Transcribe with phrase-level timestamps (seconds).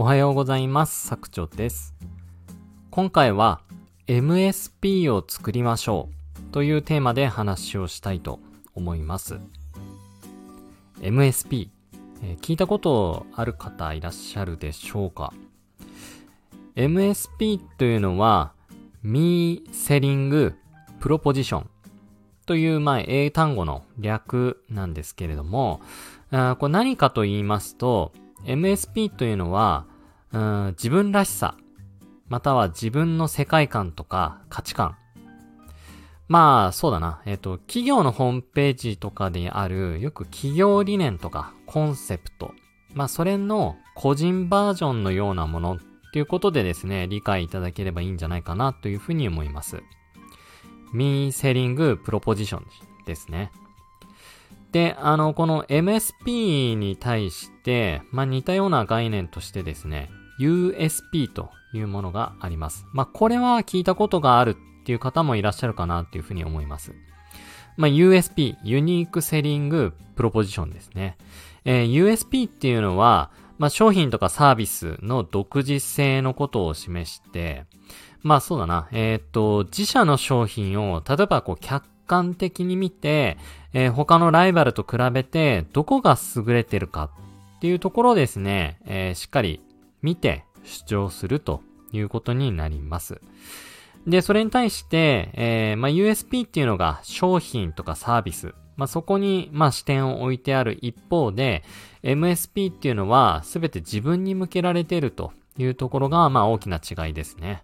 [0.00, 1.08] おはようございます。
[1.08, 1.94] 作長です。
[2.90, 3.60] 今回は
[4.06, 6.08] MSP を作りましょ
[6.38, 8.40] うというテーマで話をしたいと
[8.74, 9.38] 思います。
[11.02, 11.68] MSP、
[12.22, 15.34] えー聞いたことある方いらっしゃるでしょうか
[16.76, 18.54] ?MSP というのは
[19.02, 20.54] Me Selling
[20.98, 21.66] Proposition
[22.46, 25.82] という、まあ、英単語の略なんですけれども、
[26.30, 28.12] あこれ何かと言いますと、
[28.46, 29.89] MSP というのは、
[30.32, 31.56] うん自分らしさ、
[32.28, 34.96] または自分の世界観とか価値観。
[36.28, 37.22] まあ、そうだな。
[37.26, 42.54] えっ、と、企業のホームページとかである、よく企業理念とかコンセプト。
[42.94, 45.78] まあ、それの個人バージョンのようなものっ
[46.12, 49.82] ていうことでですね、理解いただければいいんじゃないかなというふうに思います。
[50.92, 52.62] Me Selling Proposition
[53.06, 53.50] ですね。
[54.70, 62.86] で、あの、この MSP に対して、まあ、似たような概念としてですね、USP というものがあります。
[62.92, 66.94] まあ、これは聞いたことがあるっていう方もいらっしゃるかなっていうふうに思います。
[67.76, 71.16] まあ、USP、ユニークセリングプロポジションですね。
[71.64, 77.64] えー USP っていうのは、まあ、商品とかサービスの独自性のことを示して、
[78.22, 78.88] まあそうだな。
[78.92, 83.38] えーっと、自社の商品を、例えばこう客観的に見て、
[83.72, 87.10] えー他のライバルと比べて、どこが優れてるか
[87.56, 89.60] っていうところですね、えーしっかり
[90.02, 91.62] 見て主張すると
[91.92, 93.20] いうことになります。
[94.06, 98.54] で、それに対して、えーまあ、USP っていうのが商品とかサービス。
[98.76, 101.62] まあ、そこに、まあ、視点を置いてある一方で、
[102.02, 107.62] MSP っていうのは全て自分に向けられているというところが、まあ、大きな違いですね。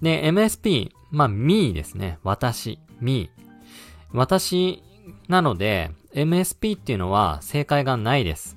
[0.00, 2.18] で、MSP、まあ、me ですね。
[2.22, 3.30] 私、me。
[4.12, 4.82] 私
[5.28, 8.56] なので、MSP っていうのは正解がないです。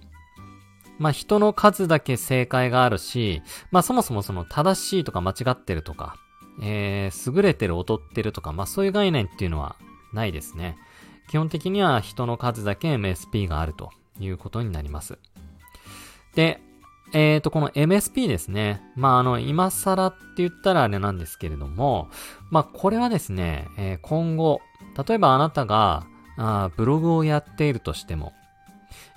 [1.00, 6.16] まあ、人の数だけ正解があるし、まあ、そもそもその正しいとか間違ってるとか、
[6.62, 9.76] えー、優れてる劣ってるとか、まあ、そういう概念っていうのは
[10.14, 10.78] ないですね。
[11.30, 15.18] 基本的には人の数だけ MSP があるということになります。
[16.36, 16.62] で、
[17.14, 18.82] えーと、この MSP ですね。
[18.96, 22.10] まあ、あの、今更って言ったらあれなんですけれども、
[22.50, 24.62] まあ、これはですね、えー今後、
[25.08, 26.06] 例えばあなたが、
[26.38, 28.34] あーブログをやっているとしても、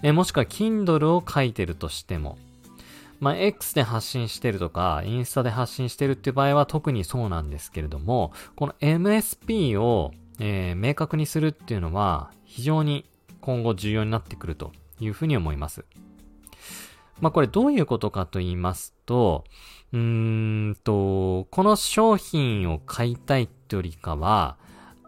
[0.02, 2.38] えもしくは Kindle を書いてるとしても、
[3.18, 13.06] まあ、X で発信してるとか、インスタで発信してるっていう場合は特にそうなんですけれども、この MSP を、えー明確にするっていうのは非常に
[13.40, 15.84] 今後重要になってくるというふうに思います。
[17.20, 19.44] まあ、これどういうことかと言いますと、
[19.92, 24.58] うーんと、この商品を買いたいってよりかは、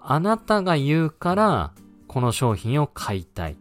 [0.00, 1.72] あなたが言うから、
[2.06, 3.56] この商品を買いたい。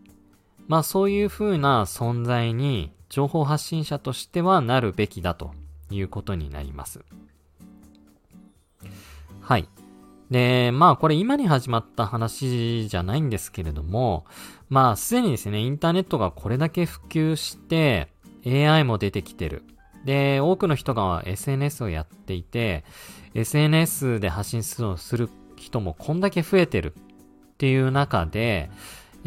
[0.67, 5.51] まあそういう風な存在に情報発信者としてはなるべきだと
[5.89, 7.01] いうことになります。
[9.41, 9.69] はい。
[10.29, 14.25] で、まあこれ今に始まった話じゃないんですけれども、
[14.69, 18.09] まあすでにですね、インターネットがこれだけ普及して、
[18.45, 19.63] AI も出てきてる。
[20.05, 22.83] で、多くの人が SNS をやっていて、
[23.33, 27.01] SNS で発信するする人もこんだけ増えてるっ
[27.57, 28.69] ていう中で、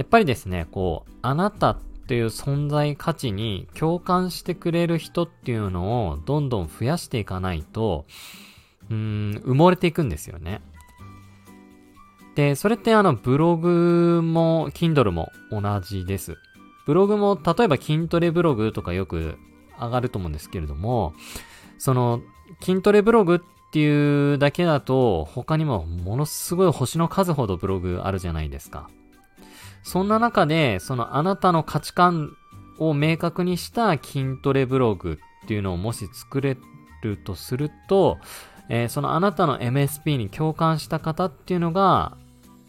[0.01, 8.07] やっぱりですね、こう、あなたっていう存在価値に共感してくれる人っていうのをどんどん増やしていかないと、
[8.91, 10.63] うん、埋もれていくんですよね。
[12.35, 16.39] で、それってあの、ブログも、Kindle も同じです。
[16.87, 19.37] ブログも、例えば筋トレブログとかよく
[19.79, 21.13] 上がると思うんですけれども、
[21.77, 22.23] その、
[22.63, 23.41] 筋トレブログっ
[23.71, 28.89] ていうだけだと、他にもものすごい星の数ほどブログあるじゃないですか。
[29.83, 32.37] そんな中で、そのあなたの価値観
[32.79, 36.57] を明確にした筋トレブログっていうのをもし作れ
[37.03, 38.19] るとすると、
[38.69, 42.17] えーそのあなたの MSP に共感した方っていうのが、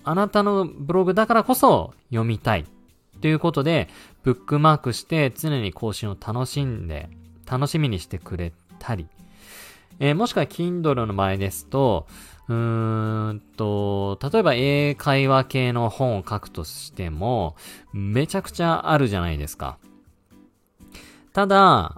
[0.03, 2.65] あなたのブログだからこそ読みたい。
[3.21, 3.87] ということで、
[4.23, 7.09] ブックマークして常に更新を楽しんで、
[7.49, 9.07] 楽しみにしてくれたり、
[9.99, 12.07] えーもしくは Kindle の場合ですと、
[12.51, 17.55] うーんと、例えば英会話系の本を書くとしても、
[17.93, 19.77] めちゃくちゃあるじゃないですか。
[21.31, 21.95] ただ、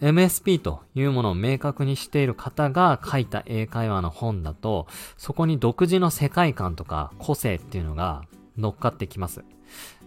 [0.00, 8.22] MSP というものを明確にしている方が書いた英会話の本だと、そこに独自の世界観とか個性っていうのが
[8.56, 9.44] 乗っかってきます。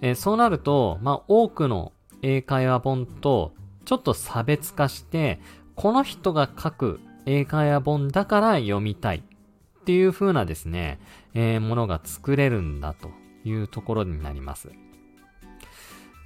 [0.01, 3.54] えーそうなると、まあ、多くの英会話本と
[3.86, 5.39] ちょっと差別化して、
[5.75, 11.00] この人が書く英会話本だから読みたいっていう風なですね、
[11.33, 13.09] えーものが作れるんだと
[13.44, 14.69] いうところになります。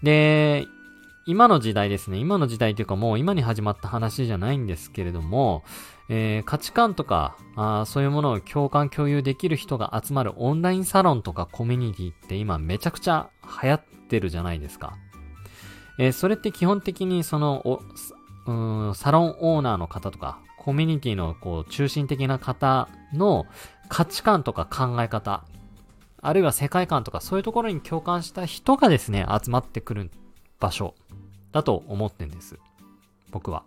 [0.04, 0.66] で、
[1.28, 2.18] 今の時代ですね。
[2.18, 5.64] 今の時代というかもう今に始まった話じゃないんですけれども、
[6.08, 13.30] えー、価値観とかあ、そういうものを共感共有できる人が集まるオンラインサロンとかコミュニティって今めちゃくちゃ
[13.64, 14.98] 流行ってるじゃないですか。
[15.98, 17.82] えー、それって基本的にその、お
[18.46, 23.46] うん、サロンオーナーの方とか、コミュニティのこう中心的な方の
[23.88, 25.46] 価値観とか考え方、
[26.24, 30.10] あるいは世界観とかそういうところに共感した人がですね、集まってくる
[30.60, 30.96] 場所
[31.52, 32.58] だと思ってんです。
[33.30, 33.64] 僕は。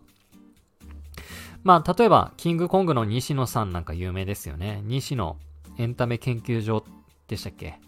[1.62, 4.80] まあ、例えば、キングコングの西野さんなんか有名ですよね。
[4.84, 5.36] 西野
[5.76, 6.84] エンタメ研究所
[7.28, 7.78] でしたっけ？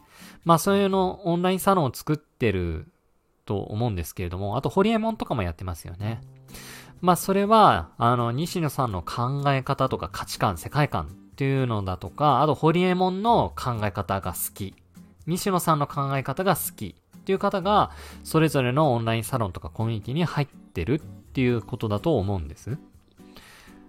[0.44, 2.86] まあ、そういうのオンラインサロンを作ってる
[3.44, 6.20] と思うんですけれども、あと、ホリエモンとかもやってますよね。
[7.00, 14.74] まあ、それは、あの、西野さんの考え方とか価値観、世界観っていうのだとか、あと、ホリエモンの考え方が好き。
[15.26, 16.94] 西野さんの考え方が好き。
[17.20, 17.90] っていう方が、
[18.24, 22.78] それぞれのオンラインサロンとかコミュニティに入ってるっていうことだと思うんです。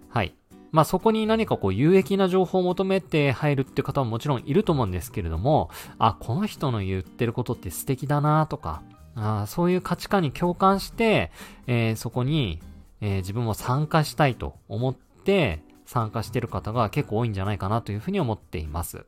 [0.08, 0.34] はい。
[0.70, 8.82] まあそこに何かこう有益な情報を求めて入るっていう方ももちろんいると思うんですけれども、あ、この人の言ってることって素敵だなとか、
[9.14, 11.30] あそういう価値観に共感して、
[11.66, 12.60] えー、そこに、
[13.02, 19.04] えー、自分も参加したいと思って参加してる方が結構多いんじゃないかなというふうに思っています。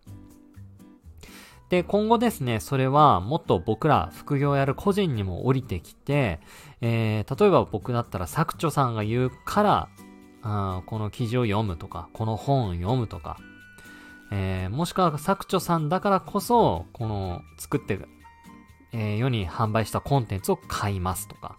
[1.71, 6.41] で、今後ですね、それはもっと僕ら副業やる個人にも降りてきて、
[6.83, 9.89] えー、例えば僕だったら作長さんが言うから
[10.43, 13.39] あこの記事を読むとか、この本を読むとか、
[14.31, 17.99] えー、もしくは作著さんだからこそ、この作って、
[18.93, 21.57] えー、世に販売したコンテンツを買いますとか。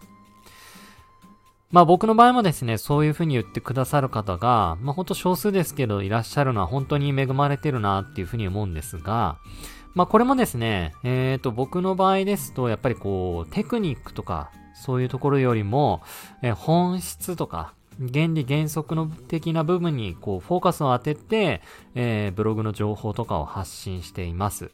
[1.76, 9.36] まあ僕の場合もですね、そういうふうに言ってくださる方が、まあほんと少数ですけどいらっしゃるのは本当に恵まれてるなっていうふうに思うんですが、
[9.92, 16.00] まあこれもですね、えっ、ー、と僕の場合ですと、やっぱりこう、テクニックとか、そういうところよりも、
[16.40, 17.74] えー、本質とか、
[18.10, 21.60] 原理原則の的な部分にこうフォーカスを当てて、
[21.94, 24.70] えー、ブログの情報とかを発信しています。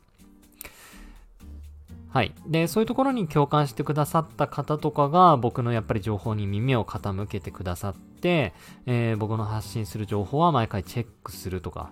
[2.13, 2.35] はい。
[2.47, 8.53] で、そういうところに共感してくださった方とかが僕のやっぱり情報に耳を傾けてくださって、
[8.85, 11.91] えー、僕の発信する情報は毎回チェックするとか、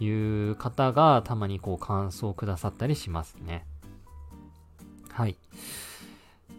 [0.00, 3.64] いう方がたまにこう感想をくださったりしますね。
[5.12, 5.36] はい。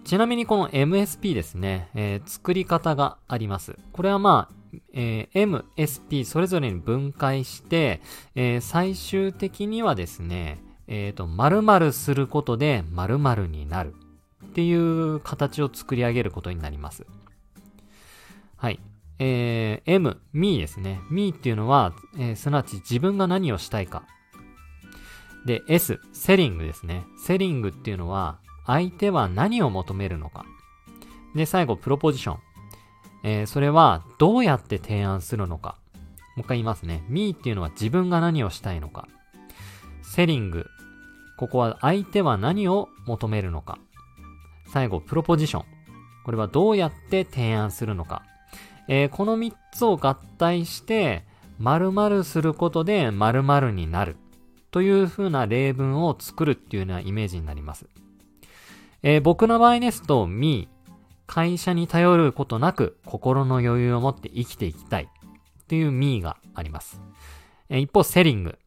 [0.06, 3.78] ちなみにこの MSP ですね、えー、作り方があります。
[3.92, 8.02] これはまあ、えー、MSP それぞれに分解して、
[8.36, 13.94] えー、最終的にはですね、えっ、と、〇〇することで〇〇になる
[14.46, 17.06] っていう形を作り上げることになります。
[18.56, 18.80] はい。
[19.20, 21.02] えー、M、me ですね。
[21.10, 24.04] me っていうのは、えー、すなわち自分が何をしたいか。
[25.46, 27.06] で、S、セリングですね。
[27.18, 30.46] セリングっていうのは、相手は何を求めるのか。
[31.36, 32.38] で、最後、プロポジション。
[33.24, 35.78] えー、それはどうやって提案するのか。
[36.36, 37.04] もう一回言いますね。
[37.10, 39.08] me っていうのは自分が何をしたいのか。
[40.04, 40.68] セリング。
[41.38, 43.78] ここは相手は何を求めるのか。
[44.68, 45.66] 最後、プロポジション。
[46.26, 48.24] これはどうやって提案するのか。
[48.90, 51.26] えー、この3つを合体して、
[51.60, 54.18] 〇〇することで〇〇になる。
[54.72, 57.86] という風な例文を作るっていうようなイメージになります。
[59.04, 60.68] えー、僕の場合ですと、me、
[61.28, 67.02] 会社に頼ることなく心の余裕を持って生きていきたいっていう me があります。
[67.70, 68.58] えー、一方、セリング、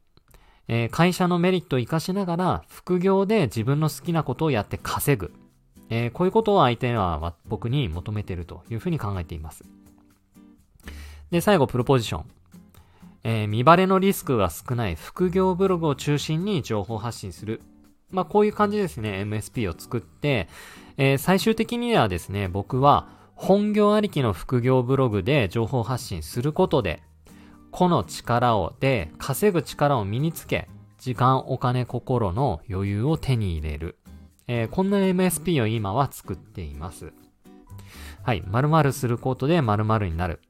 [0.72, 5.32] えー、会社のメリットを活かしながら副業で自分の好きなことをやって稼ぐ。
[5.90, 9.64] えー、こういうことを相手は僕に求めているというふうに考えています。
[11.32, 12.24] で、最後、プロポジション。
[13.24, 17.60] えー、見バレのリスクが少ない副業ブログを中心に情報発信する
[18.10, 20.48] まあ、こういう感じですね、MSP を作って、
[20.96, 27.02] えー、最終的にはですね、僕は本業ありきの副業ブログで情報発信することで、
[27.70, 33.98] 個の力を、で、稼ぐ力を身につけ、時間、お金、心の余裕を手に入れる。
[34.46, 37.12] えー、こんな MSP を今は作っています。
[38.22, 38.42] はい。
[38.46, 40.40] 〇〇することで〇〇になる。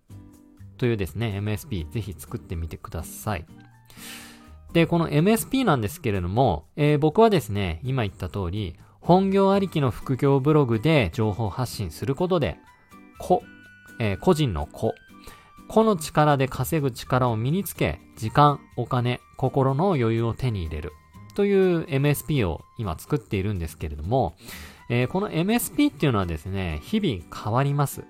[0.79, 3.45] というですね、MSP ぜひ作ってみてください。
[4.73, 12.59] で、この MSP なんですけれども、えー、僕はですね、今言った通り、本業ありきの副業ブログで情報発信することで、
[13.19, 13.43] 個、
[13.99, 14.95] えー、個人の個、
[15.71, 20.93] 個の力で稼ぐ力を身につけ、時間、お金、心の余裕を手に入れる。
[21.37, 24.35] という MSP を今作っているんですけれども、
[24.89, 28.03] えー、この MSP っていうのはですね、日々変わります。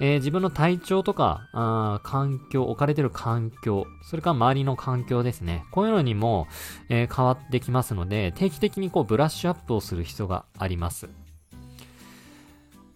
[0.00, 5.64] えー、自分の体調とか、環境、置かれてる環境、それから周りの環境ですね。
[5.72, 6.48] こういうのにも、
[6.88, 11.10] えー、変わってきますので、定期的にこうブラッシュアップをする必要があります。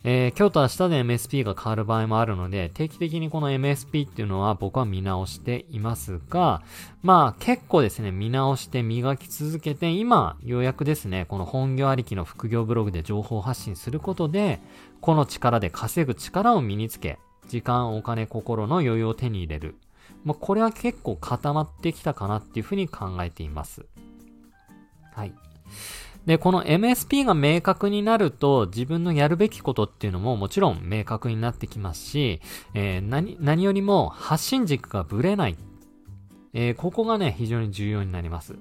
[0.05, 6.63] えー、今日と明日で MSP が変わる場合もあるので、定期的にこの MSP っていうのは僕は見直していますが、
[7.03, 14.61] まあ結構ですね、見直して磨き続けて、今、ようやくですね、この本業ありきの副業ブログで情報発信することで、
[15.01, 19.77] この力で稼ぐ力を身につけ、時間、お金、心の余裕を手に入れる。
[20.25, 23.87] まあ、これは結構固まってきたかなっていうふうに考えています。
[25.15, 25.33] はい。
[26.27, 32.41] で、この MSP が明確になると、自分のやるべきことっていうのももちろん明確になってきますし、
[32.75, 35.57] えー、何、何よりも発信軸がぶれない。
[36.53, 38.57] えー、ここがね、非常に重要になります。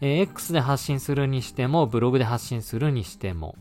[0.00, 3.54] えー、X で発信するにしても、ブログで発信するにしても、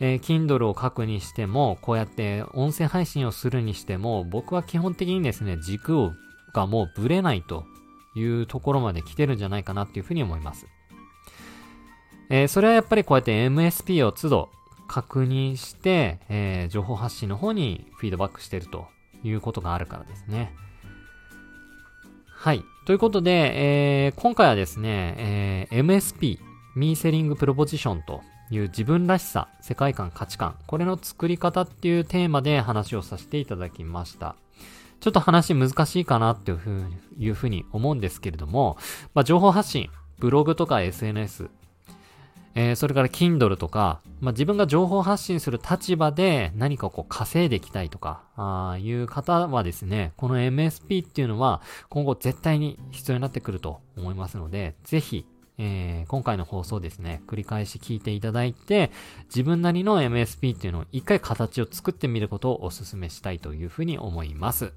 [0.00, 6.12] えー、Kindle を書くにしても、こうやって音声配信をするにしても、僕は基本的にですね、軸を
[6.54, 7.64] がもうぶれないと
[8.14, 10.66] いうところまで来てるんじゃないかなっていうふうに思います。
[12.32, 14.48] えー、それはやっぱりこうやって MSP を都度
[14.88, 18.86] 確認して、えー、情報発信の方にフィードバックしてると
[19.22, 20.54] いうことがあるからですね。
[22.26, 22.64] はい。
[22.86, 26.38] ということで、えー、今回はですね、えー、MSP、
[26.74, 34.36] ミーセリングプロポジションという自分らしさ、世界観、価値観、これの作り方っていうテーマで話をさせていただきました。
[35.00, 38.78] ちょっと話難しいかなっていうふうにいうふうに思うんですけれども、
[39.12, 41.50] まあ、情報発信、ブログとか SNS、
[42.54, 55.24] えー、それから Kindle とか、まあ、自分が情報発信する立場で何かこう稼いでいきたいとか、あいう方はですね、この MSP っていうのは今後絶対に必要になってくると思いますので、ぜひ、
[55.58, 58.90] えー、今回の放送ですね、繰り返し聞いていただいて、
[59.26, 64.72] 自分なりの MSP っていうのを一回形を作ってみることをお勧めしたいというふうに思います。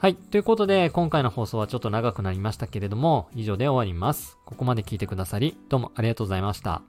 [0.00, 0.14] はい。
[0.14, 4.38] ということで、今回の放送はちょっと長くなりましたけれども、以上で終わります。
[4.46, 6.80] ここまで聞いてくださり、どうもありがとうございました。